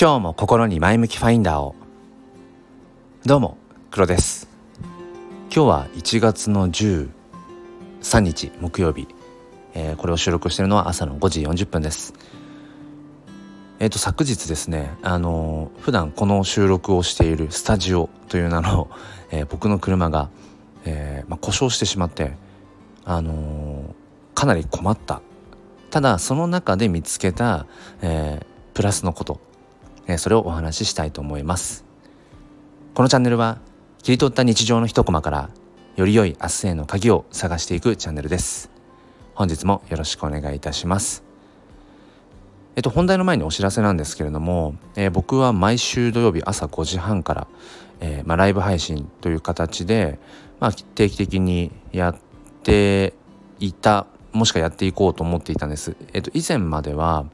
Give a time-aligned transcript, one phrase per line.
[0.00, 1.74] 今日も心に前向きファインダーを。
[3.26, 3.58] どうも
[3.90, 4.48] 黒です。
[5.52, 7.08] 今日は1月の13
[8.20, 9.08] 日木曜日、
[9.74, 12.14] えー、これを収録しているのは朝の5時40分です。
[13.80, 18.88] えっ、ー、と昨日ですねあのー、普段この収録をしているスタジオという名の、
[19.32, 20.30] えー、僕の車が、
[20.84, 22.36] えーまあ、故障してしまって
[23.04, 23.96] あの
[24.36, 25.22] かなり困った。
[25.90, 27.66] ただその中で見つけた、
[28.00, 29.47] えプラスのこと。
[30.16, 31.84] それをお話ししたいと思います。
[32.94, 33.58] このチャンネルは
[34.02, 35.50] 切り取った日常の一コマから
[35.96, 38.70] より良い明日への鍵を探していくチャンネルです。
[39.34, 41.22] 本日もよろしくお願いいたします。
[42.76, 47.48] えっと本題の前にお知らせなんですけれども、えー、僕は毎週土曜日朝5時半から、
[48.00, 50.20] えー、まあ、ライブ配信という形で、
[50.60, 52.16] まあ、定期的にやっ
[52.62, 53.14] て
[53.58, 55.96] いたもしくはやっていこうと思っていたんです。
[56.12, 57.26] えっと以前までは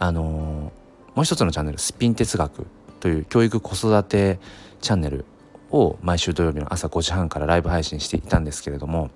[0.00, 0.72] あの
[1.14, 2.66] もう一つのチャンネル「スピン哲学」
[3.00, 4.38] という教育子育て
[4.80, 5.24] チャンネル
[5.70, 9.10] を毎週土曜日の朝5時半からライブ配信していたんですけれども、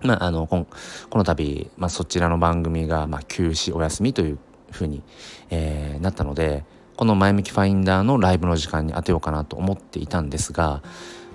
[0.00, 0.66] まあ、あのこ
[1.12, 4.38] の度、まあ、そちらの番組が、まあ、休止お休みという
[4.70, 5.02] ふうに、
[5.50, 6.64] えー、なったので
[6.96, 10.82] この「前向きファインダー」のライブの時間に当てようかなと思っていたんですが、ま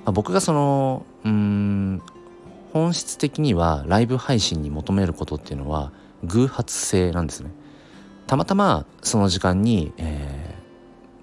[0.06, 2.02] あ、僕がそのうん
[2.74, 5.92] 本質的にはライブ配信に求めることっていうのは
[6.24, 7.52] 偶発性なんですね。
[8.28, 10.56] たまたまその時間に、え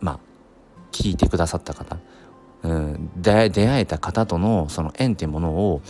[0.00, 0.18] ー、まあ
[0.90, 1.98] 聞いてくださった方、
[2.62, 5.82] うん、出会えた方とのその縁っていうものを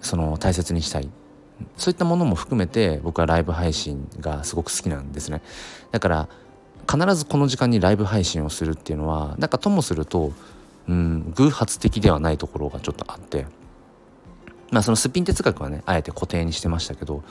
[0.00, 1.10] その大切にしたい。
[1.76, 5.42] そういったものも含めて僕はライブ配信がすごく好きなんですね。
[5.92, 6.28] だから
[6.90, 10.32] 必ずこの時間にライブ配信をするっていうのはなんかともすると、
[10.88, 13.46] うん、偶発的ではないところがちょっとあって。
[14.70, 17.22] まあそのすっぴん哲学はねあえて固定にしてましたけど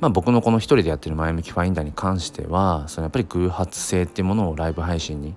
[0.00, 5.36] まあ、僕のこの一人でやってる前向きファインダーに関してはそのやっぱり偶発性っていうものをライブ配信にやっ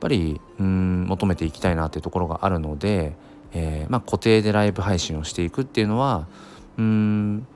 [0.00, 3.14] ぱりうん求めていきたいなっていうところがあるので、
[3.52, 6.26] えー、まあ、固定でライブ配信をしていくっていうのは
[6.78, 7.46] うん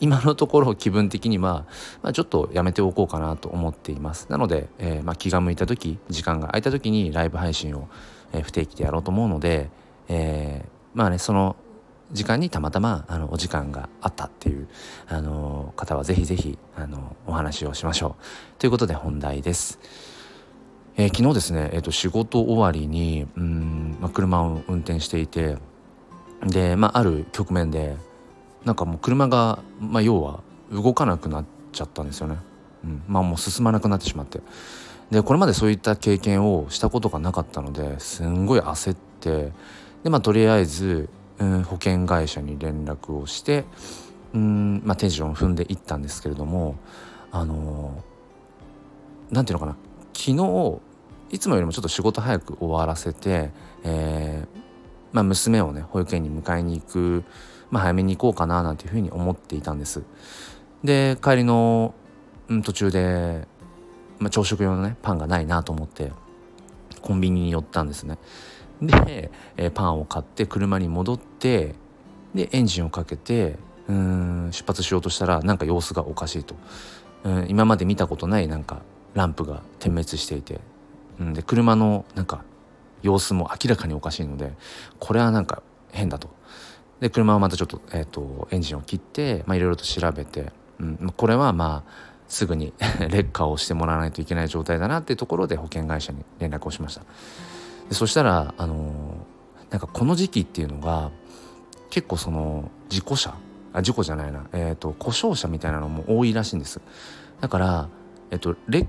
[0.00, 1.64] 今のところ気分的には、
[2.02, 4.26] まあ、ちょっとやめておこうかなと思っています。
[4.30, 7.88] なので、えー、まあ、気が向いた時時間が空いた時にライブ配信を、
[8.32, 9.70] えー、不定期でやろうと思うので、
[10.08, 11.56] えまあねその
[12.12, 14.68] 時間にたまたまあのお時間があったっていう
[15.08, 18.24] あの方はぜひぜひあのお話をしましょう
[18.58, 19.78] ということで本題です。
[20.96, 25.56] えー、昨日ですね、えーと、仕事終わりにうん、まあ、車を運転していて
[26.44, 27.96] で、まあ、ある局面で
[28.64, 30.40] なんかもう車が、まあ、要は
[30.70, 32.36] 動かなくなっちゃったんですよね。
[32.84, 34.40] うん、まあもう進まなくなってしまって
[35.10, 39.52] でこれまでそういった経験をしたことがなかったのですんごい焦って
[40.02, 43.64] でまあとりあえずうん保険会社に連絡をして
[44.34, 46.76] うん、まあ、手順を踏んでいったんですけれども
[47.30, 48.02] あの
[49.30, 49.76] 何ていうのかな
[50.14, 50.80] 昨日
[51.30, 53.50] いつもよりもちょっと仕事早く終わらせて、
[53.84, 54.62] えー
[55.12, 57.24] まあ、娘をね保育園に迎えに行く、
[57.70, 60.02] まあ、早めに行こうかななんていうふうに思っていたんです。
[60.82, 61.94] で帰りの、
[62.48, 63.46] うん、途中で、
[64.18, 66.12] まあ、朝食用のねパンがないなと思って
[67.00, 68.18] コンビニに寄ったんですね。
[68.82, 71.74] で、えー、パンを買って車に戻って
[72.34, 73.56] でエンジンをかけて
[73.88, 76.54] うん出発しようとしたらなんか様子がおかしいと
[77.24, 78.82] うん今まで見たことないなんか
[79.14, 80.60] ランプが点滅していて
[81.20, 82.44] うんで車のなんか
[83.02, 84.52] 様子も明らかにおかしいので
[84.98, 86.30] これはなんか変だと。
[87.00, 91.90] で車はまたちょっと,、えーと、エンジンを切っていろいろと調べて、うん、これはまあ
[92.28, 92.72] すぐに
[93.10, 97.02] 劣化をしてもらわないといけない状態だなっていうところで保険会社に連絡をしました。
[97.92, 99.26] でそしたらあの
[99.68, 101.10] なんかこの時期っていうのが
[101.90, 103.34] 結構その事故車
[103.74, 106.80] あ事故じゃないな、えーと、故障車みたいなのも多いらしいんです。
[107.42, 107.88] だから、
[108.30, 108.86] えーと、レッ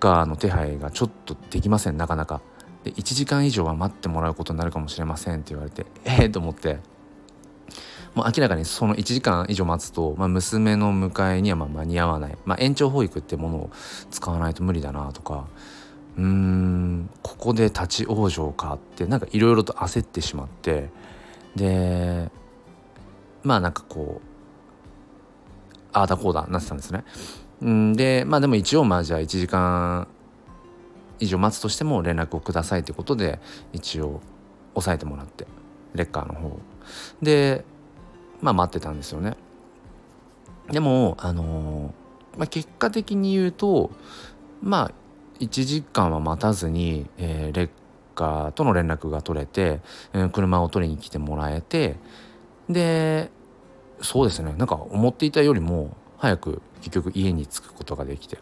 [0.00, 2.42] カーの手配がちょっとできませんなかなか。
[2.84, 6.78] で1時間以上は待ってもらうことになるかもしれませんって言われてええー、と思って。
[8.14, 13.70] もう明らかにその1時間以上待つと、まあ、娘の迎えにはま間に合わない、まあ、延長保育ってものを
[14.10, 15.46] 使わないと無理だなとか。
[16.16, 20.90] うーんここで立ち往生かってなんかいろいろと焦ってしまって
[21.56, 22.30] で
[23.42, 24.32] まあなんかこう
[25.92, 27.04] ああだこうだなってたんですね。
[27.64, 30.08] んでまあでも一応まあじゃあ1時間
[31.20, 33.38] 以上待つとしても連絡をくださいってことで
[33.72, 34.20] 一応
[34.74, 35.46] 押さえてもらって
[35.94, 36.58] レッカーの方
[37.20, 37.64] で
[38.40, 39.36] まあ待ってたんですよね。
[40.70, 43.90] でもあのー、まあ、結果的に言うと
[44.62, 45.01] まあ
[45.42, 47.70] 1時間は待たずに、えー、レッ
[48.14, 49.80] カーとの連絡が取れて、
[50.12, 51.96] えー、車を取りに来てもらえて
[52.68, 53.30] で
[54.00, 54.54] そうですね。
[54.58, 58.38] なんか思っていたよりも早く結局家に着くことができて。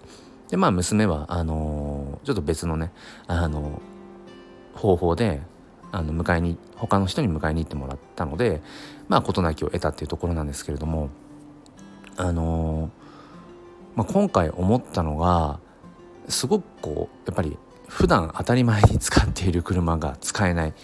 [0.49, 2.91] でまあ娘はあのー、ちょっと別のね
[3.29, 3.81] あの
[4.75, 5.43] 方法で
[5.93, 8.61] あの迎えに他の人に迎えに行ってもらったので
[9.07, 11.11] まあ事なきを得たっていうところなんですけれども
[12.17, 12.91] あのー、
[13.95, 15.61] まあ、今回思ったのが
[16.31, 17.57] すごくこうやっぱり
[17.89, 20.75] 普段当たり前に使っている車が使えない。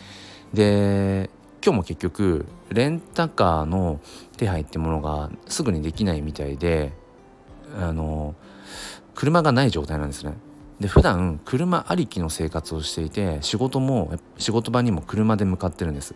[0.52, 1.31] で
[1.64, 4.00] 今日も結局レンタカーの
[4.37, 6.93] 手配ってものがすぐにできないみたいで
[7.78, 8.34] あの
[9.14, 10.34] 車がない状態なんですね。
[10.81, 16.14] で普段車ありきの生活をしていて仕事も仕事場にも車で向かってるんです。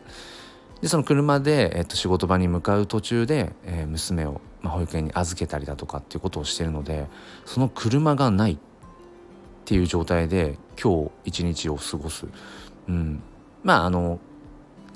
[0.82, 7.06] でその車で、えっと、仕事場に向かう途中で、えー、娘を、まあ、保育園に預けたりだとかっていうことをしてるので
[7.44, 8.52] その車がない。
[8.52, 8.56] っ
[9.70, 12.26] ていう状態で今日一日を過ごす、
[12.88, 13.22] うん、
[13.62, 14.18] まああの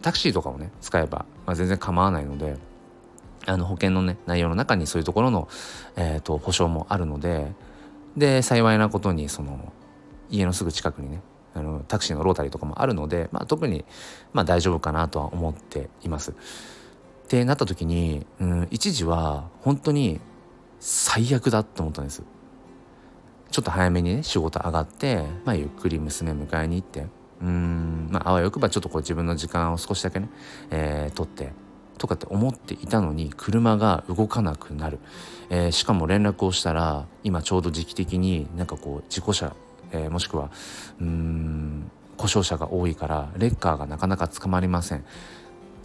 [0.02, 2.56] タクシーとかをね使えば、まあ、全然構わないので
[3.46, 5.46] あの保険のね内容の中にそういうところの、
[5.94, 7.52] えーと、保証もあるので
[8.16, 9.72] で幸いなことにその
[10.28, 11.22] 家のすぐ近くにね
[11.54, 13.84] あのタクシーのロータリーとかもあるので、まあ、特に、
[14.32, 16.32] まあ、大丈夫かなとは思っています。
[16.32, 16.34] っ
[17.28, 20.20] てなった時に、うん、一時は本当に
[20.80, 22.24] 最悪だって思ったんです。
[23.54, 27.06] ちょっと早めにね仕事上がって、まあ、ゆっくり娘迎えに行って
[27.40, 30.28] うんまああわよくばちょっとこう自分の時間を少しだけね、
[30.72, 31.52] えー、取って
[31.96, 34.98] とかって思っていたのに車が動かなくなる、
[35.50, 39.54] えー、しかも連絡をしたら今ちょうど時期的になんかこう事故車、
[39.92, 40.50] えー、もしくは
[41.00, 45.04] うん故障車が多いからレッカーがなかなか捕まりません。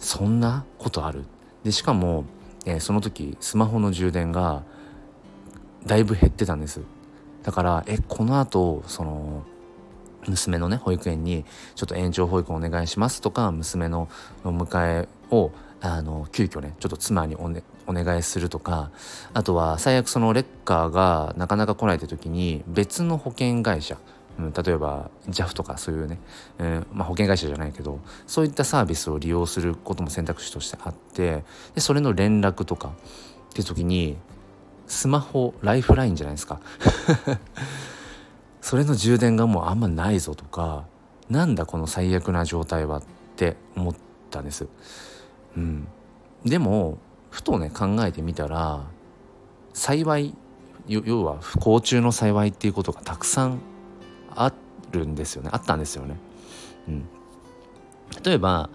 [0.00, 1.24] そんなことある。
[1.62, 2.24] でしかも、
[2.66, 4.64] えー、その時スマホの充電が
[5.86, 6.80] だいぶ減ってたんです。
[7.42, 9.44] だからえこのあとその
[10.26, 11.44] 娘のね保育園に
[11.74, 14.08] ちょっと延長保育をお願いしますとか娘の
[14.44, 15.50] お迎えを
[15.80, 18.90] あの急遽ねちょっと妻にお,、ね、お願いするとか
[19.32, 23.96] あとは最悪そのレッカーがなかなか来ないって時に別の保険会社
[24.38, 26.18] うん、例えば JAF とかそういうね、
[26.58, 31.44] えー、まあ、保険会社じゃないけどそういったサービスを利用することも選択肢としてあって
[31.74, 32.92] でそれの連絡とか
[33.50, 34.16] って時に
[34.90, 36.60] スマホライフラインじゃないですか
[38.60, 40.84] それの充電がもうあんまないぞとか
[41.30, 43.02] なんだこの最悪な状態はっ
[43.36, 43.94] て思っ
[44.30, 44.66] たんです。
[45.56, 45.86] うん、
[46.44, 46.98] でも
[47.30, 48.82] ふとね考えてみたら
[49.72, 50.34] 幸い
[50.88, 53.60] 要は不幸中の幸いっていうことがたくさん
[54.34, 54.52] あ
[54.90, 56.16] るんですよねあったんですよね。
[56.88, 57.08] うん、
[58.24, 58.70] 例えば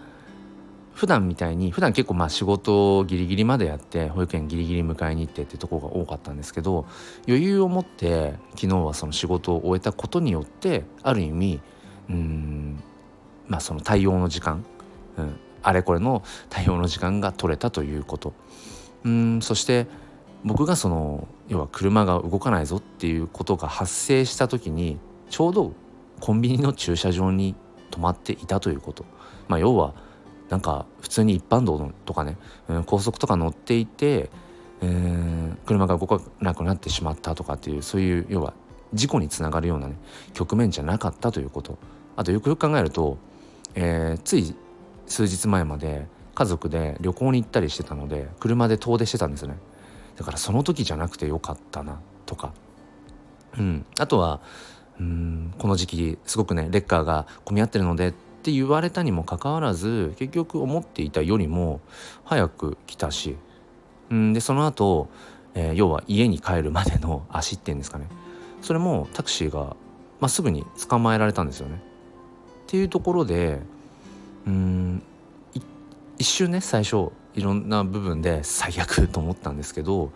[0.96, 6.86] 普段みたいに普段結構まあ仕事をギリギリまでやって保育園ギリギリ迎えに行ってってとこが多かったんですけど
[7.28, 11.60] 余裕を持って昨日はその仕事を終えたことによってある意味
[12.08, 12.82] うん
[13.46, 14.64] まあその対応の時間、
[15.18, 18.32] うん、あれこれの対応の時間が取れたということ。
[19.04, 19.86] うんそして
[20.44, 24.98] 僕がその要は車が動かないぞっていうことが発生した時に
[25.28, 25.74] ちょうど
[26.20, 27.54] コンビニの駐車場に
[27.90, 29.04] 止まっていたということ。
[29.46, 30.05] まあ要は
[30.48, 32.36] なんか普通に一般道とかね、
[32.68, 34.30] うん、高速とか乗っていて、
[34.80, 38.54] えー、車が動かなくなってしまったとかっていうそういう要は
[38.94, 39.96] 事故につながるようなね
[40.34, 41.78] 局面じゃなかったということ。
[42.16, 43.18] あとよくよく考えると、
[43.74, 44.54] えー、つい
[45.06, 49.58] 数日前まで家族で旅行に行ったりしてたので車で遠出してたんですね。
[50.16, 52.52] だからその時じゃなくてよかったなとか。
[53.58, 53.84] うん。
[53.98, 54.40] あとは
[54.98, 58.14] うんこの時期すごくねレッカーが混み合ってるので
[58.46, 61.80] って言われたにもかかわらず結局思っていたよりも
[62.24, 63.34] 早く来たし
[64.14, 65.08] んでその後、
[65.56, 68.06] えー、要は家に帰るまでの足っていうんですかね
[68.62, 69.74] それもタクシーが、
[70.20, 71.82] まあ、すぐに捕まえられたんですよね。
[72.66, 73.58] っていうところで
[74.46, 75.02] うん
[76.18, 80.12] 一瞬ね最初いろんな部分で最悪と思ったんですけど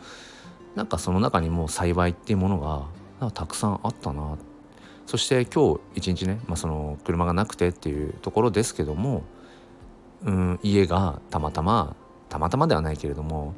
[0.76, 2.60] なんかその中にも幸いっていうもの
[3.20, 4.49] がたくさんあったなって
[5.10, 9.24] そして今日一日ね、まあ、その車がなくてっていうところですけども、
[10.22, 11.96] うん、家がたまたま
[12.28, 13.54] たまたまではないけれども、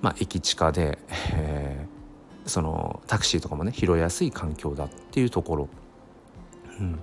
[0.00, 1.00] まあ、駅地下で、
[1.32, 5.68] えー、そのタクシーとかもね拾いやすい環境だっていうところ、
[6.78, 7.00] うん、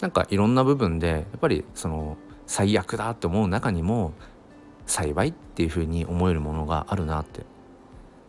[0.00, 2.16] なんかいろんな部分でやっぱりその
[2.48, 4.14] 最悪だって思う中にも
[4.86, 7.44] 幸いっていうふうに思えるものがあるなって。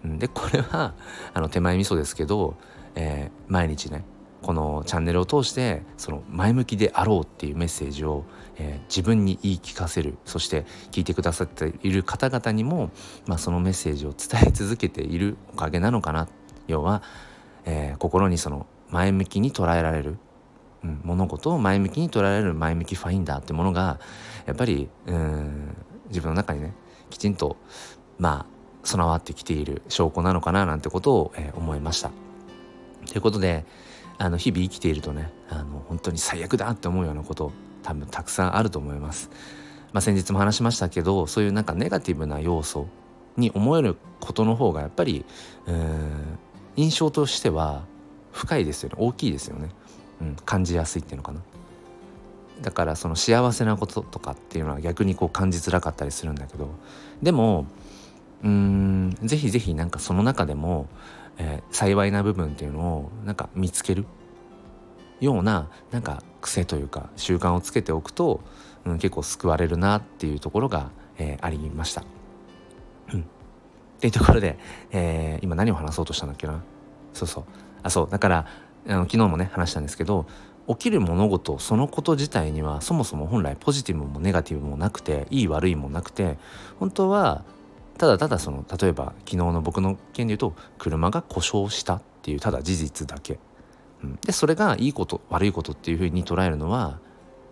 [0.05, 0.93] でこれは
[1.33, 2.57] あの手前味噌ですけど、
[2.93, 4.03] えー、毎日ね
[4.43, 8.25] このチャンネルを通してその前向きであろうっていうメッセージを、
[8.57, 12.91] えー、自分に言い聞かせるそして聞いてくださっている方々にも、
[13.25, 16.27] まあ、そのメッセージを伝え続けているおかげなのかな
[16.67, 17.01] 要は、
[17.65, 20.17] えー、心にその前向きに捉えられる、
[20.83, 23.99] うん、物事を前向きに捉えられる前向きファインダーってものが
[24.45, 25.75] やっぱりうん
[26.09, 26.73] 自分の中にね
[27.09, 27.57] きちんと
[28.19, 32.11] まあ備わってきている証拠なのかななんてことを、えー、思いました。
[33.07, 33.65] ということで
[34.17, 37.51] あの日々生きているとねあの本当に最悪だって思うようなこと
[37.81, 39.29] 多分たくさんあると思います。
[39.91, 42.87] まあ、先日も話しましたけどそういうなんかネガティブな要素
[43.37, 45.25] に思えることの方がやっぱり
[45.67, 46.39] うん
[46.75, 47.83] 印象としては
[48.31, 49.69] 深いですよね大きいですよね、
[50.21, 51.41] うん、感じやすいっていうのかな。
[52.61, 56.69] だからその幸せなこととかっていうのは逆にこう感じづらかったりするんだけど
[57.21, 57.65] でも
[58.43, 59.17] うーん。
[59.23, 60.87] ぜひぜひなんかその中でも、
[61.37, 64.05] えー、幸いな部分っていうのをなんか見つける
[65.19, 68.41] ようななんか癖というか習慣をつけておくと、
[68.85, 72.03] うん、結構救われるなっていうところが、えー、ありました。
[73.13, 73.23] うん、っ
[73.99, 74.57] ていうところで、
[74.91, 76.61] えー、今何を話そうとしたんだっけな？
[77.13, 77.43] そうそう。
[77.83, 78.09] あそう。
[78.09, 78.47] だから
[78.87, 80.25] あの昨日もね話したんですけど
[80.67, 86.37] 起きる物事そのこと自体にはそもそも本来ポジティブもネガティブもなくていい悪いもなくて
[86.79, 87.43] 本当は
[87.97, 93.39] ただただその例えば昨日の僕の件で言うと車が故障したっていうただ事実だけ、
[94.03, 96.99] うん、でそれがいいこと悪いことっていうふうに捉えるのは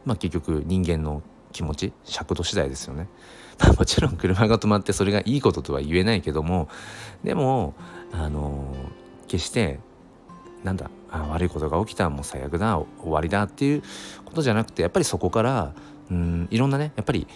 [0.05, 1.21] まあ結局人間の
[1.51, 3.07] 気持ち尺度次第ですよね。
[3.59, 6.67] まあ、もちろん車が止まってそれがいいこととは言えないけども
[7.23, 7.75] でも
[8.11, 8.73] あの
[9.27, 9.79] 決して
[10.63, 13.83] なんだあ悪いことが起きたもう最悪だ終わりだっていう
[14.25, 15.73] ことじゃなくてやっぱりそこから
[16.09, 17.27] うんいろんなねやっぱり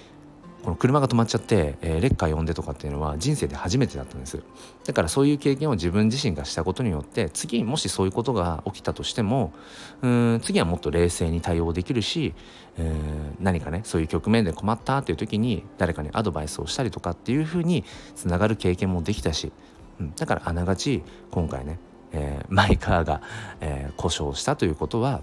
[0.65, 4.41] この車が止まっちゃって、えー、レッカー呼んでとかっていうのは人生で初めてだったんです。
[4.83, 9.53] だからそういう経験を自分自身がしたことによって次もしそういうことが起きたとしても
[10.01, 12.33] うん次はもっと冷静に対応できるし、
[12.77, 17.83] えー、何かねそういう局面で困ったっていう時に誰かにアドバイスをしたりとかっていうふうに
[18.15, 19.51] つながる経験もできたし、
[19.99, 21.79] うん、だからあながち今回ね
[22.15, 23.21] えー、マイカーが、
[23.59, 25.21] えー、故障したということは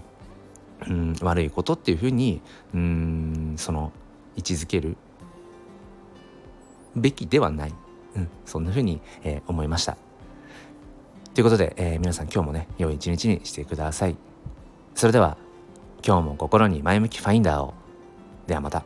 [0.87, 2.41] うん悪いことっていうふうに
[2.73, 3.91] うんその
[4.35, 4.95] 位置づける
[6.95, 7.73] べきではない、
[8.15, 9.97] うん、そんな風に、えー、思いました。
[11.33, 14.15] ということで、えー、皆さん今日もね良い一日にしてください。
[14.95, 15.37] それでは
[16.05, 17.73] 今日も心に前向きファインダーを。
[18.45, 18.83] ではまた。